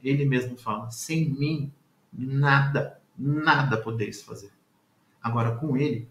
[0.02, 1.72] ele mesmo fala: sem mim,
[2.12, 4.50] nada, nada podeis fazer.
[5.22, 6.09] Agora, com ele,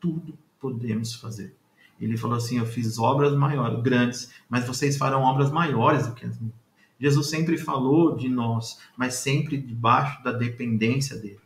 [0.00, 1.56] tudo podemos fazer.
[2.00, 6.26] Ele falou assim: Eu fiz obras maiores, grandes, mas vocês farão obras maiores do que
[6.26, 6.54] as minhas.
[7.00, 11.40] Jesus sempre falou de nós, mas sempre debaixo da dependência dele.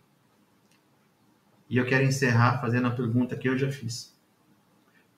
[1.68, 4.14] E eu quero encerrar fazendo a pergunta que eu já fiz.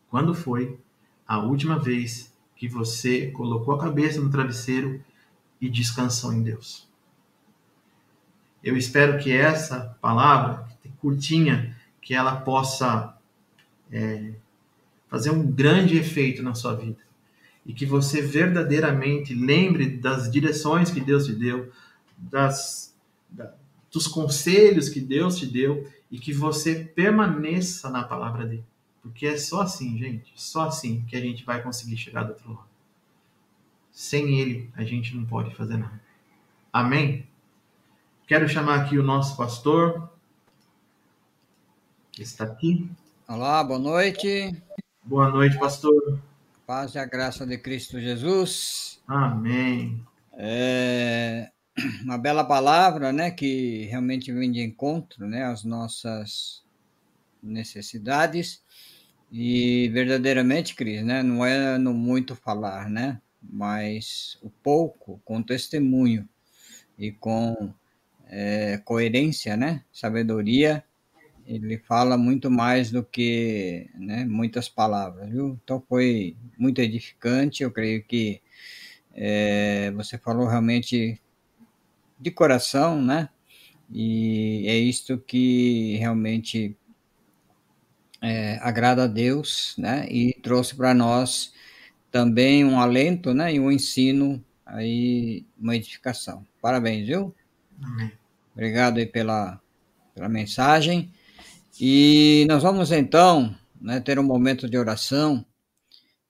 [0.09, 0.79] Quando foi
[1.27, 5.03] a última vez que você colocou a cabeça no travesseiro
[5.61, 6.89] e descansou em Deus.
[8.63, 10.67] Eu espero que essa palavra,
[10.99, 13.15] curtinha, que ela possa
[13.93, 14.33] é,
[15.07, 16.99] fazer um grande efeito na sua vida.
[17.67, 21.71] E que você verdadeiramente lembre das direções que Deus te deu,
[22.17, 22.95] das,
[23.29, 23.53] da,
[23.93, 28.65] dos conselhos que Deus te deu e que você permaneça na palavra dele.
[29.03, 32.51] Porque é só assim, gente, só assim que a gente vai conseguir chegar do outro
[32.51, 32.74] lado.
[33.95, 36.03] Sem ele, a gente não pode fazer nada.
[36.73, 37.29] Amém?
[38.27, 40.11] Quero chamar aqui o nosso pastor.
[42.19, 42.91] Está aqui.
[43.29, 44.61] Olá, boa noite.
[45.05, 46.21] Boa noite, pastor.
[46.67, 49.01] Paz e a graça de Cristo Jesus.
[49.07, 50.05] Amém.
[50.33, 51.53] É
[52.03, 56.65] uma bela palavra, né, que realmente vem de encontro, né, às nossas
[57.41, 58.61] necessidades.
[59.31, 63.21] E verdadeiramente, Cris, né, não é no muito falar, né?
[63.51, 66.29] Mas o pouco com testemunho
[66.99, 67.73] e com
[68.29, 69.85] é, coerência, né?
[69.93, 70.85] Sabedoria,
[71.47, 75.59] ele fala muito mais do que né, muitas palavras, viu?
[75.63, 78.41] Então foi muito edificante, eu creio que
[79.15, 81.21] é, você falou realmente
[82.19, 83.29] de coração, né?
[83.91, 86.77] E é isto que realmente
[88.23, 90.07] é, agrada a Deus, né?
[90.09, 91.53] E trouxe para nós
[92.15, 93.55] também um alento, né?
[93.55, 96.47] E um ensino aí, uma edificação.
[96.63, 97.35] Parabéns, viu?
[97.83, 98.13] Amém.
[98.53, 99.61] Obrigado aí pela,
[100.15, 101.11] pela mensagem.
[101.81, 105.45] E nós vamos então né, ter um momento de oração.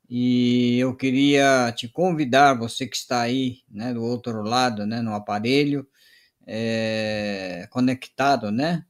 [0.08, 5.12] E eu queria te convidar, você que está aí né, do outro lado, né, no
[5.12, 5.86] aparelho,
[6.46, 8.86] é, conectado né,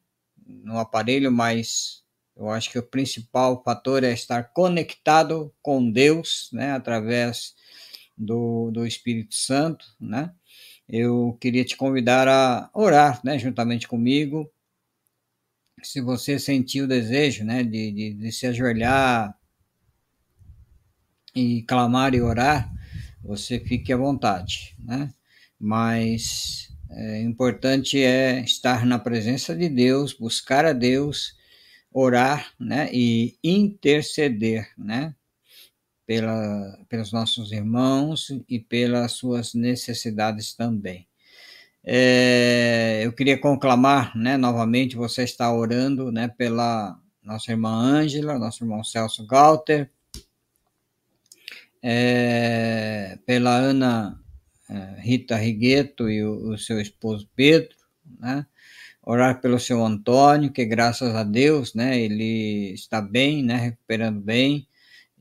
[0.46, 2.03] no aparelho, mas
[2.36, 7.54] eu acho que o principal fator é estar conectado com Deus, né, através
[8.16, 10.32] do, do Espírito Santo, né?
[10.88, 14.50] Eu queria te convidar a orar, né, juntamente comigo.
[15.82, 19.36] Se você sentir o desejo, né, de, de, de se ajoelhar
[21.34, 22.70] e clamar e orar,
[23.22, 25.12] você fique à vontade, né?
[25.58, 31.34] Mas é, importante é estar na presença de Deus, buscar a Deus
[31.94, 35.14] orar né, e interceder né,
[36.04, 41.06] pela, pelos nossos irmãos e pelas suas necessidades também.
[41.84, 48.64] É, eu queria conclamar né, novamente, você está orando né, pela nossa irmã Ângela, nosso
[48.64, 49.88] irmão Celso Galter,
[51.80, 54.20] é, pela Ana
[54.68, 57.76] é, Rita Rigueto e o, o seu esposo Pedro,
[58.18, 58.46] né?
[59.06, 64.66] Orar pelo seu Antônio, que graças a Deus, né, ele está bem, né, recuperando bem,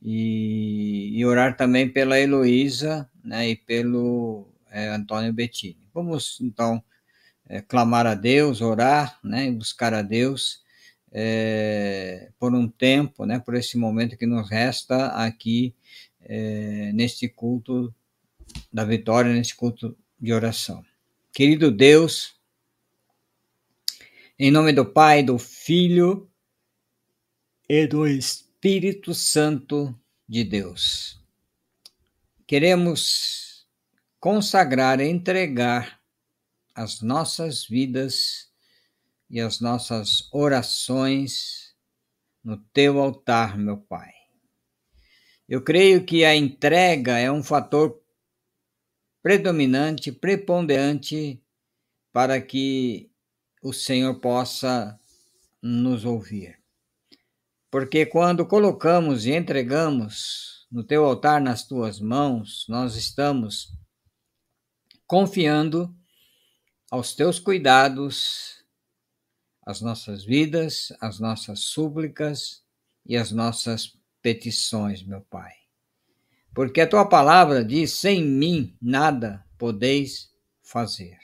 [0.02, 5.88] e, e orar também pela Heloísa, né, e pelo é, Antônio Bettini.
[5.93, 6.82] Vamos, então,
[7.48, 10.63] é, clamar a Deus, orar, né, e buscar a Deus
[11.12, 15.76] é, por um tempo, né, por esse momento que nos resta aqui
[16.22, 17.93] é, neste culto
[18.72, 20.84] da vitória, neste culto de oração.
[21.34, 22.36] Querido Deus,
[24.38, 26.28] em nome do Pai, do Filho
[27.69, 31.24] e do Espírito Santo de Deus.
[32.48, 33.67] Queremos
[34.19, 36.02] consagrar, entregar
[36.74, 38.52] as nossas vidas
[39.30, 41.76] e as nossas orações
[42.43, 44.12] no teu altar, meu Pai.
[45.48, 48.02] Eu creio que a entrega é um fator
[49.22, 51.41] predominante, preponderante
[52.12, 53.12] para que
[53.63, 54.99] o Senhor possa
[55.62, 56.60] nos ouvir.
[57.71, 63.73] Porque quando colocamos e entregamos no teu altar nas tuas mãos, nós estamos
[65.08, 65.95] confiando
[66.91, 68.63] aos teus cuidados
[69.65, 72.62] as nossas vidas, as nossas súplicas
[73.06, 75.54] e as nossas petições, meu Pai.
[76.54, 80.30] Porque a tua palavra diz: sem mim nada podeis
[80.62, 81.17] fazer.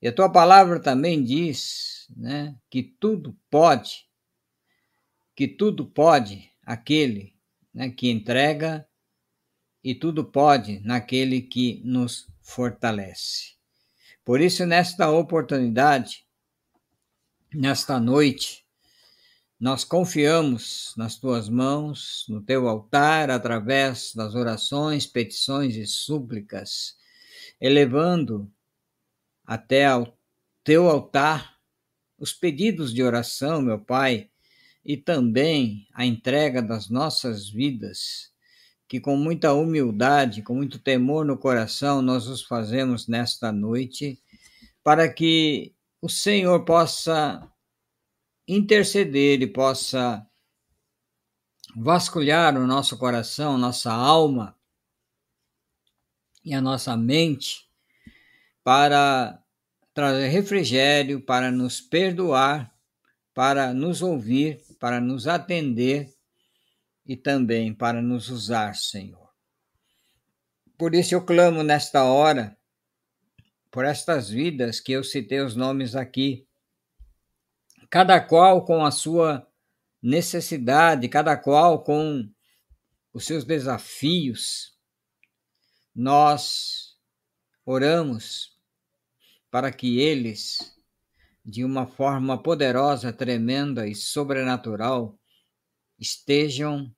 [0.00, 4.06] E a tua palavra também diz né, que tudo pode,
[5.34, 7.34] que tudo pode aquele
[7.74, 8.86] né, que entrega
[9.82, 13.56] e tudo pode naquele que nos fortalece.
[14.24, 16.24] Por isso, nesta oportunidade,
[17.52, 18.64] nesta noite,
[19.58, 26.96] nós confiamos nas tuas mãos, no teu altar, através das orações, petições e súplicas,
[27.60, 28.52] elevando
[29.48, 30.14] até ao
[30.62, 31.56] teu altar
[32.18, 34.28] os pedidos de oração, meu Pai,
[34.84, 38.30] e também a entrega das nossas vidas,
[38.86, 44.22] que com muita humildade, com muito temor no coração, nós os fazemos nesta noite,
[44.84, 47.50] para que o Senhor possa
[48.46, 50.26] interceder e possa
[51.74, 54.54] vasculhar o nosso coração, nossa alma
[56.44, 57.67] e a nossa mente
[58.68, 59.42] para
[59.94, 62.70] trazer refrigério, para nos perdoar,
[63.32, 66.12] para nos ouvir, para nos atender
[67.06, 69.30] e também para nos usar, Senhor.
[70.76, 72.58] Por isso eu clamo nesta hora
[73.70, 76.46] por estas vidas que eu citei os nomes aqui,
[77.88, 79.48] cada qual com a sua
[80.02, 82.30] necessidade, cada qual com
[83.14, 84.76] os seus desafios.
[85.94, 86.98] Nós
[87.64, 88.47] oramos
[89.50, 90.76] para que eles,
[91.44, 95.18] de uma forma poderosa, tremenda e sobrenatural,
[95.98, 96.94] estejam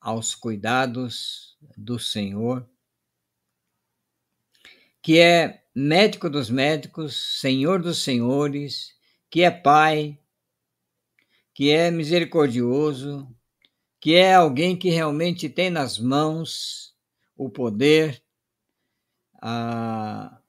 [0.00, 2.68] aos cuidados do Senhor.
[5.06, 8.92] que é médico dos médicos, senhor dos senhores,
[9.30, 10.18] que é pai,
[11.54, 13.32] que é misericordioso,
[14.00, 16.92] que é alguém que realmente tem nas mãos
[17.36, 18.20] o poder,
[19.40, 20.40] a,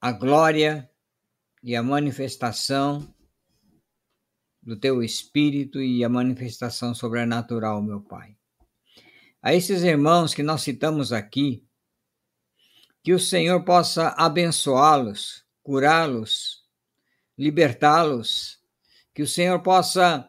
[0.00, 0.89] a glória
[1.62, 3.14] e a manifestação
[4.62, 8.36] do teu espírito e a manifestação sobrenatural, meu Pai.
[9.42, 11.66] A esses irmãos que nós citamos aqui,
[13.02, 16.64] que o Senhor possa abençoá-los, curá-los,
[17.36, 18.60] libertá-los,
[19.14, 20.28] que o Senhor possa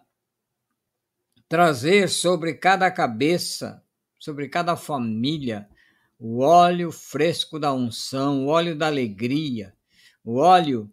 [1.50, 3.84] trazer sobre cada cabeça,
[4.18, 5.70] sobre cada família,
[6.18, 9.76] o óleo fresco da unção, o óleo da alegria,
[10.24, 10.90] o óleo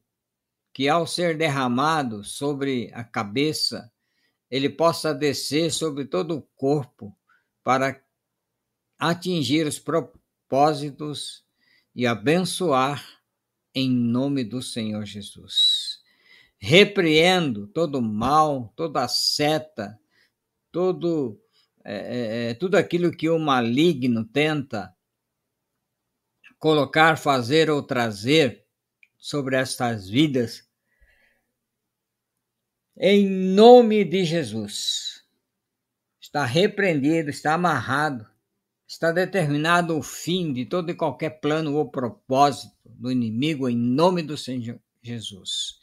[0.79, 3.93] que, ao ser derramado sobre a cabeça,
[4.49, 7.19] ele possa descer sobre todo o corpo
[7.65, 8.01] para
[8.97, 11.45] atingir os propósitos
[11.93, 13.05] e abençoar
[13.75, 15.99] em nome do Senhor Jesus.
[16.61, 19.99] Repreendo todo mal, toda seta,
[20.71, 21.43] todo,
[21.85, 24.95] é, é, é, tudo aquilo que o maligno tenta
[26.57, 28.65] colocar, fazer ou trazer
[29.19, 30.68] sobre estas vidas
[33.01, 35.23] em nome de Jesus.
[36.21, 38.27] Está repreendido, está amarrado,
[38.87, 44.23] está determinado o fim de todo e qualquer plano ou propósito do inimigo em nome
[44.23, 45.79] do Senhor Jesus.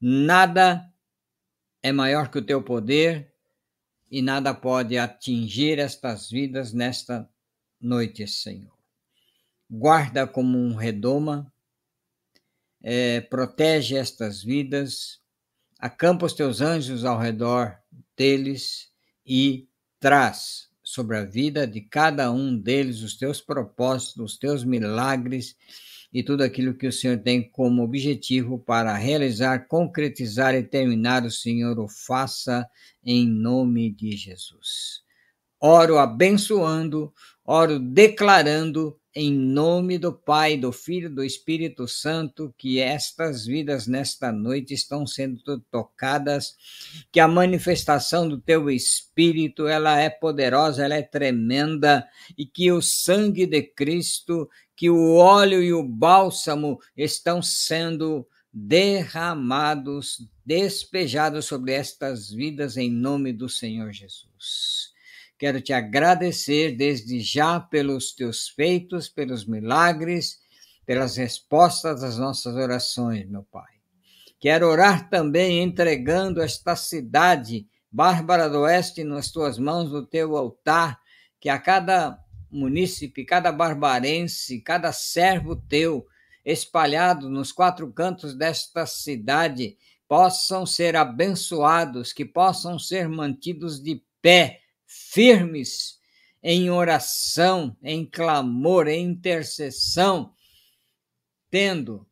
[0.00, 0.88] Nada
[1.82, 3.34] é maior que o teu poder
[4.10, 7.28] e nada pode atingir estas vidas nesta
[7.80, 8.72] noite, Senhor.
[9.68, 11.52] Guarda como um redoma,
[12.80, 15.23] é, protege estas vidas,
[15.84, 17.76] acampa os teus anjos ao redor
[18.16, 18.88] deles
[19.26, 19.68] e
[20.00, 25.54] traz sobre a vida de cada um deles os teus propósitos, os teus milagres
[26.10, 31.30] e tudo aquilo que o Senhor tem como objetivo para realizar, concretizar e terminar, o
[31.30, 32.66] Senhor o faça
[33.04, 35.02] em nome de Jesus.
[35.60, 37.12] Oro abençoando,
[37.44, 43.86] oro declarando em nome do Pai, do Filho e do Espírito Santo, que estas vidas
[43.86, 46.56] nesta noite estão sendo tocadas,
[47.12, 52.82] que a manifestação do teu Espírito, ela é poderosa, ela é tremenda, e que o
[52.82, 62.30] sangue de Cristo, que o óleo e o bálsamo estão sendo derramados, despejados sobre estas
[62.30, 64.93] vidas em nome do Senhor Jesus.
[65.36, 70.38] Quero te agradecer desde já pelos teus feitos, pelos milagres,
[70.86, 73.72] pelas respostas às nossas orações, meu Pai.
[74.38, 81.00] Quero orar também entregando esta cidade, Bárbara do Oeste, nas tuas mãos, no teu altar,
[81.40, 82.18] que a cada
[82.50, 86.06] munícipe, cada barbarense, cada servo teu,
[86.44, 94.60] espalhado nos quatro cantos desta cidade, possam ser abençoados, que possam ser mantidos de pé
[95.14, 96.00] firmes
[96.42, 100.34] em oração, em clamor, em intercessão,
[101.48, 102.04] tendo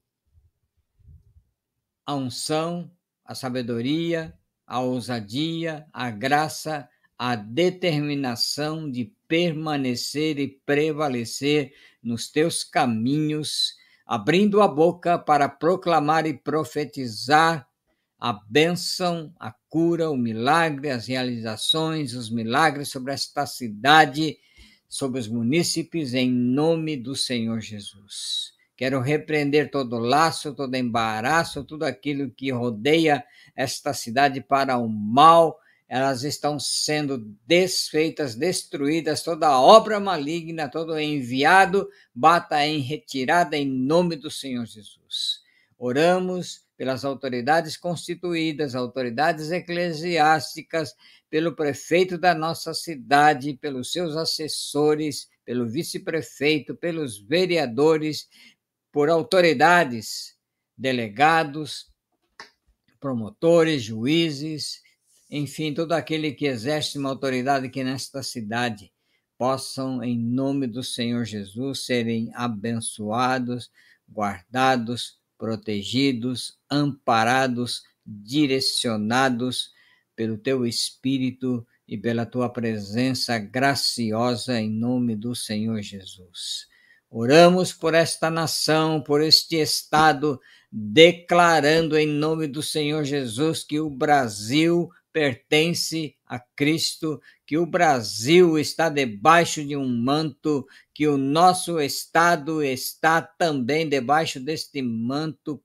[2.07, 2.89] a unção,
[3.25, 4.33] a sabedoria,
[4.65, 6.89] a ousadia, a graça,
[7.19, 13.75] a determinação de permanecer e prevalecer nos teus caminhos,
[14.07, 17.69] abrindo a boca para proclamar e profetizar
[18.23, 24.39] a bênção, a cura, o milagre, as realizações, os milagres sobre esta cidade,
[24.89, 28.53] sobre os munícipes, em nome do Senhor Jesus.
[28.77, 33.25] Quero repreender todo laço, todo embaraço, tudo aquilo que rodeia
[33.57, 35.59] esta cidade para o mal.
[35.89, 44.15] Elas estão sendo desfeitas, destruídas, toda obra maligna, todo enviado, bata em retirada em nome
[44.15, 45.43] do Senhor Jesus.
[45.77, 50.97] Oramos pelas autoridades constituídas, autoridades eclesiásticas,
[51.31, 58.29] pelo prefeito da nossa cidade, pelos seus assessores, pelo vice-prefeito, pelos vereadores,
[58.91, 60.37] por autoridades,
[60.77, 61.87] delegados,
[62.99, 64.83] promotores, juízes,
[65.31, 68.93] enfim, todo aquele que exerce uma autoridade aqui nesta cidade,
[69.39, 73.71] possam, em nome do Senhor Jesus, serem abençoados,
[74.13, 79.71] guardados, protegidos, amparados, direcionados
[80.17, 86.67] pelo teu Espírito e pela tua presença graciosa em nome do Senhor Jesus.
[87.11, 93.91] Oramos por esta nação, por este Estado, declarando em nome do Senhor Jesus que o
[93.91, 101.79] Brasil pertence a Cristo, que o Brasil está debaixo de um manto, que o nosso
[101.79, 105.63] Estado está também debaixo deste manto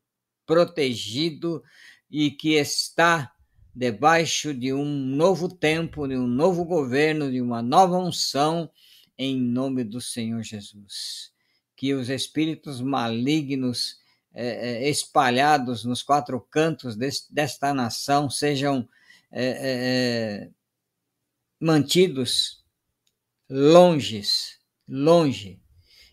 [0.48, 1.64] protegido
[2.10, 3.32] e que está
[3.76, 8.72] debaixo de um novo tempo, de um novo governo, de uma nova unção,
[9.16, 11.32] em nome do Senhor Jesus.
[11.76, 14.00] Que os espíritos malignos
[14.34, 18.88] é, espalhados nos quatro cantos deste, desta nação sejam
[19.32, 20.50] é,
[21.60, 22.64] mantidos
[23.50, 25.60] longes, longe,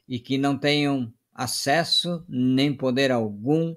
[0.06, 3.74] e que não tenham acesso nem poder algum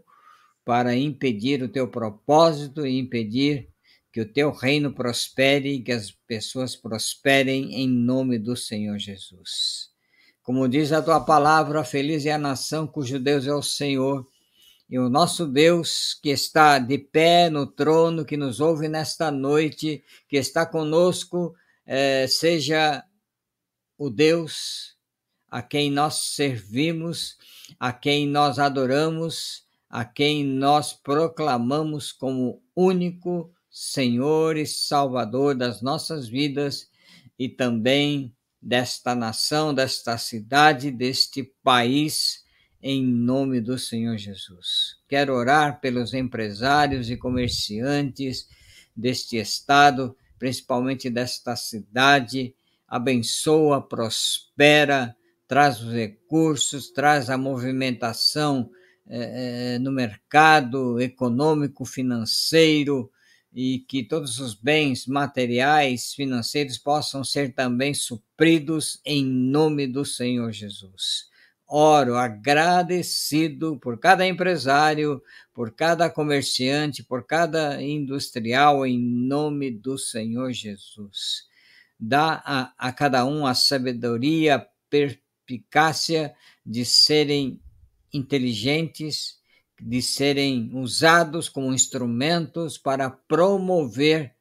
[0.68, 3.70] para impedir o teu propósito e impedir
[4.12, 9.92] que o teu reino prospere e que as pessoas prosperem em nome do Senhor Jesus.
[10.44, 14.28] Como diz a tua palavra, feliz é a nação cujo Deus é o Senhor.
[14.90, 20.04] E o nosso Deus que está de pé no trono, que nos ouve nesta noite,
[20.28, 21.56] que está conosco,
[21.86, 23.06] eh, seja
[23.98, 24.98] o Deus
[25.50, 27.38] a quem nós servimos,
[27.80, 29.66] a quem nós adoramos,
[29.98, 36.88] a quem nós proclamamos como único Senhor e Salvador das nossas vidas
[37.40, 38.32] e também
[38.62, 42.44] desta nação, desta cidade, deste país,
[42.80, 44.98] em nome do Senhor Jesus.
[45.10, 48.48] Quero orar pelos empresários e comerciantes
[48.96, 52.54] deste estado, principalmente desta cidade.
[52.88, 55.16] Abençoa, prospera,
[55.48, 58.70] traz os recursos, traz a movimentação
[59.10, 63.12] é, no mercado econômico, financeiro,
[63.54, 70.52] e que todos os bens materiais, financeiros possam ser também supridos em nome do Senhor
[70.52, 71.28] Jesus.
[71.68, 75.22] Oro agradecido por cada empresário,
[75.54, 81.48] por cada comerciante, por cada industrial, em nome do Senhor Jesus.
[82.00, 86.34] Dá a, a cada um a sabedoria, perspicácia
[86.66, 87.60] de serem
[88.18, 89.38] inteligentes,
[89.80, 94.36] de serem usados como instrumentos para promover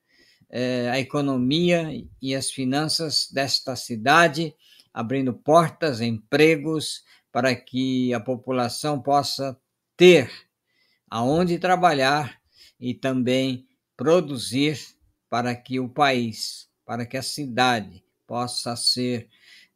[0.49, 4.55] eh, a economia e as finanças desta cidade,
[4.93, 9.59] abrindo portas, empregos, para que a população possa
[9.95, 10.31] ter
[11.11, 12.41] aonde trabalhar
[12.81, 14.79] e também produzir
[15.29, 19.29] para que o país, para que a cidade possa ser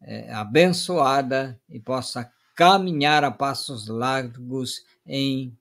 [0.02, 5.56] eh, abençoada e possa caminhar a passos largos em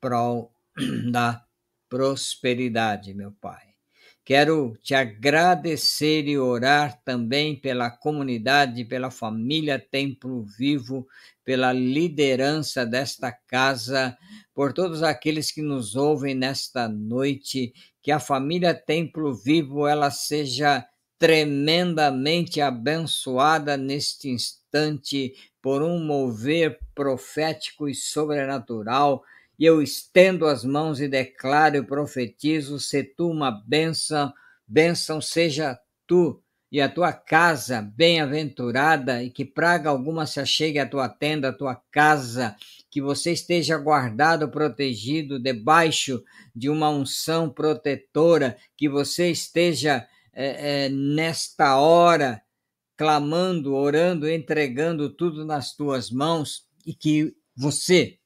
[0.00, 0.52] prol
[1.10, 1.44] da
[1.88, 3.64] prosperidade, meu Pai.
[4.24, 11.08] Quero te agradecer e orar também pela comunidade, pela família Templo Vivo,
[11.44, 14.16] pela liderança desta casa,
[14.54, 20.86] por todos aqueles que nos ouvem nesta noite, que a família Templo Vivo ela seja
[21.18, 25.34] tremendamente abençoada neste instante
[25.64, 29.24] por um mover profético e sobrenatural,
[29.58, 34.30] e eu estendo as mãos e declaro e profetizo: se tu uma bênção,
[34.68, 36.38] bênção seja tu
[36.70, 41.52] e a tua casa bem-aventurada, e que praga alguma se achegue à tua tenda, à
[41.52, 42.54] tua casa,
[42.90, 46.22] que você esteja guardado, protegido, debaixo
[46.54, 52.43] de uma unção protetora, que você esteja é, é, nesta hora
[52.96, 58.18] clamando, orando, entregando tudo nas tuas mãos e que você,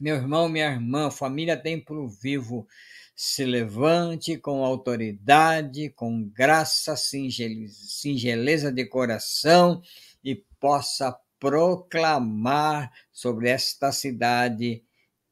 [0.00, 2.66] meu irmão, minha irmã, família Templo Vivo,
[3.14, 9.82] se levante com autoridade, com graça, singeleza de coração
[10.24, 14.82] e possa proclamar sobre esta cidade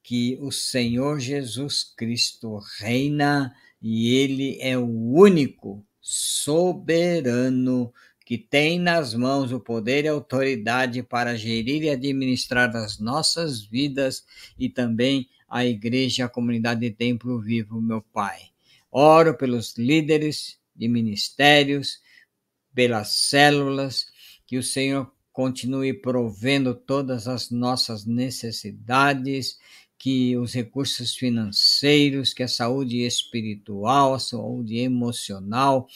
[0.02, 7.92] que o Senhor Jesus Cristo reina e ele é o único soberano
[8.30, 14.24] que tem nas mãos o poder e autoridade para gerir e administrar as nossas vidas
[14.56, 18.38] e também a igreja, a comunidade de Templo Vivo, meu Pai.
[18.88, 22.00] Oro pelos líderes de ministérios,
[22.72, 24.06] pelas células,
[24.46, 29.58] que o Senhor continue provendo todas as nossas necessidades,
[29.98, 35.88] que os recursos financeiros, que a saúde espiritual, a saúde emocional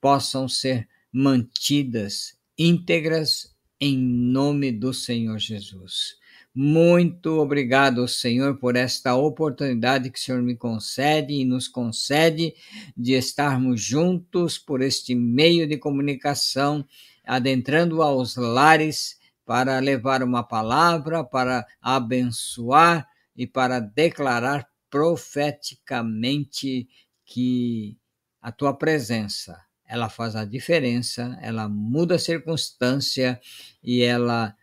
[0.00, 6.16] possam ser mantidas íntegras em nome do Senhor Jesus.
[6.54, 12.54] Muito obrigado, Senhor, por esta oportunidade que o Senhor me concede e nos concede
[12.96, 16.86] de estarmos juntos por este meio de comunicação,
[17.24, 26.88] adentrando aos lares para levar uma palavra, para abençoar e para declarar profeticamente
[27.24, 27.96] que
[28.40, 29.58] a tua presença,
[29.92, 33.38] ela faz a diferença, ela muda a circunstância
[33.82, 34.56] e ela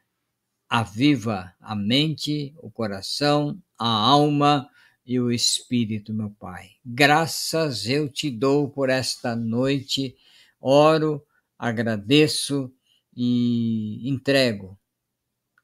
[0.68, 4.68] aviva a mente, o coração, a alma
[5.06, 6.72] e o espírito, meu Pai.
[6.84, 10.16] Graças eu te dou por esta noite,
[10.60, 11.24] oro,
[11.60, 12.74] agradeço
[13.16, 14.80] e entrego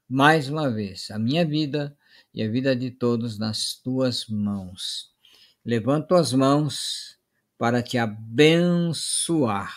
[0.08, 1.98] mais uma vez a minha vida
[2.32, 5.10] e a vida de todos nas tuas mãos.
[5.64, 7.15] Levanto as mãos
[7.58, 9.76] para te abençoar.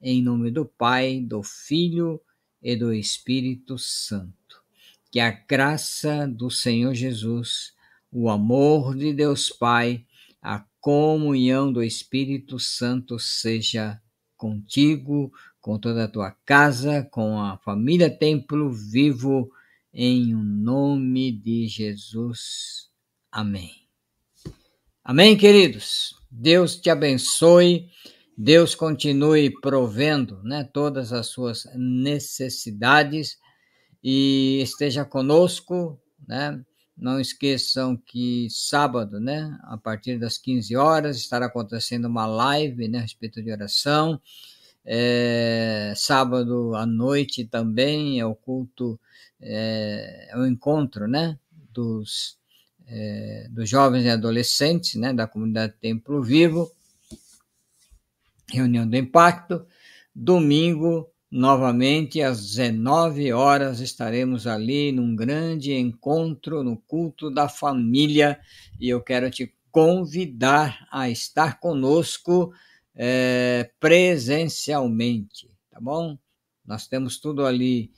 [0.00, 2.20] Em nome do Pai, do Filho
[2.62, 4.62] e do Espírito Santo.
[5.10, 7.72] Que a graça do Senhor Jesus,
[8.12, 10.04] o amor de Deus Pai,
[10.40, 14.00] a comunhão do Espírito Santo seja
[14.36, 19.50] contigo, com toda a tua casa, com a família Templo Vivo,
[19.92, 22.88] em nome de Jesus.
[23.30, 23.88] Amém.
[25.04, 26.17] Amém, queridos.
[26.40, 27.90] Deus te abençoe.
[28.36, 33.36] Deus continue provendo, né, todas as suas necessidades
[34.02, 36.64] e esteja conosco, né?
[36.96, 42.98] Não esqueçam que sábado, né, a partir das 15 horas, estará acontecendo uma live né,
[42.98, 44.20] a respeito de oração.
[44.84, 48.98] É, sábado à noite também é o culto,
[49.40, 51.36] é, é o encontro né,
[51.72, 52.38] dos,
[52.88, 56.72] é, dos jovens e adolescentes né, da comunidade Templo Vivo,
[58.50, 59.66] reunião do impacto.
[60.14, 68.40] Domingo, Novamente, às 19 horas, estaremos ali num grande encontro no culto da família
[68.80, 72.50] e eu quero te convidar a estar conosco
[72.94, 76.18] é, presencialmente, tá bom?
[76.64, 77.90] Nós temos tudo ali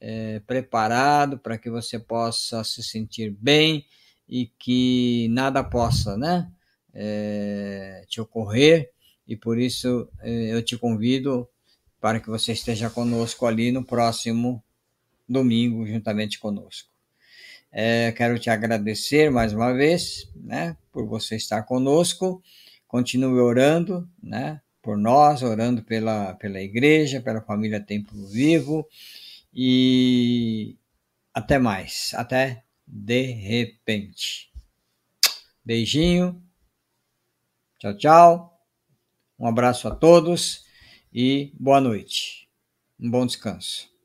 [0.00, 3.84] é, preparado para que você possa se sentir bem
[4.28, 6.50] e que nada possa, né,
[6.92, 8.90] é, te ocorrer
[9.26, 11.48] e por isso eu te convido
[12.00, 14.62] para que você esteja conosco ali no próximo
[15.28, 16.88] domingo, juntamente conosco.
[17.72, 22.42] É, quero te agradecer mais uma vez, né, por você estar conosco.
[22.86, 28.88] Continue orando, né, por nós, orando pela, pela igreja, pela família Templo Vivo.
[29.52, 30.76] E
[31.34, 34.52] até mais, até de repente.
[35.64, 36.42] Beijinho.
[37.78, 38.66] Tchau, tchau.
[39.38, 40.64] Um abraço a todos
[41.12, 42.48] e boa noite.
[42.98, 43.95] Um bom descanso.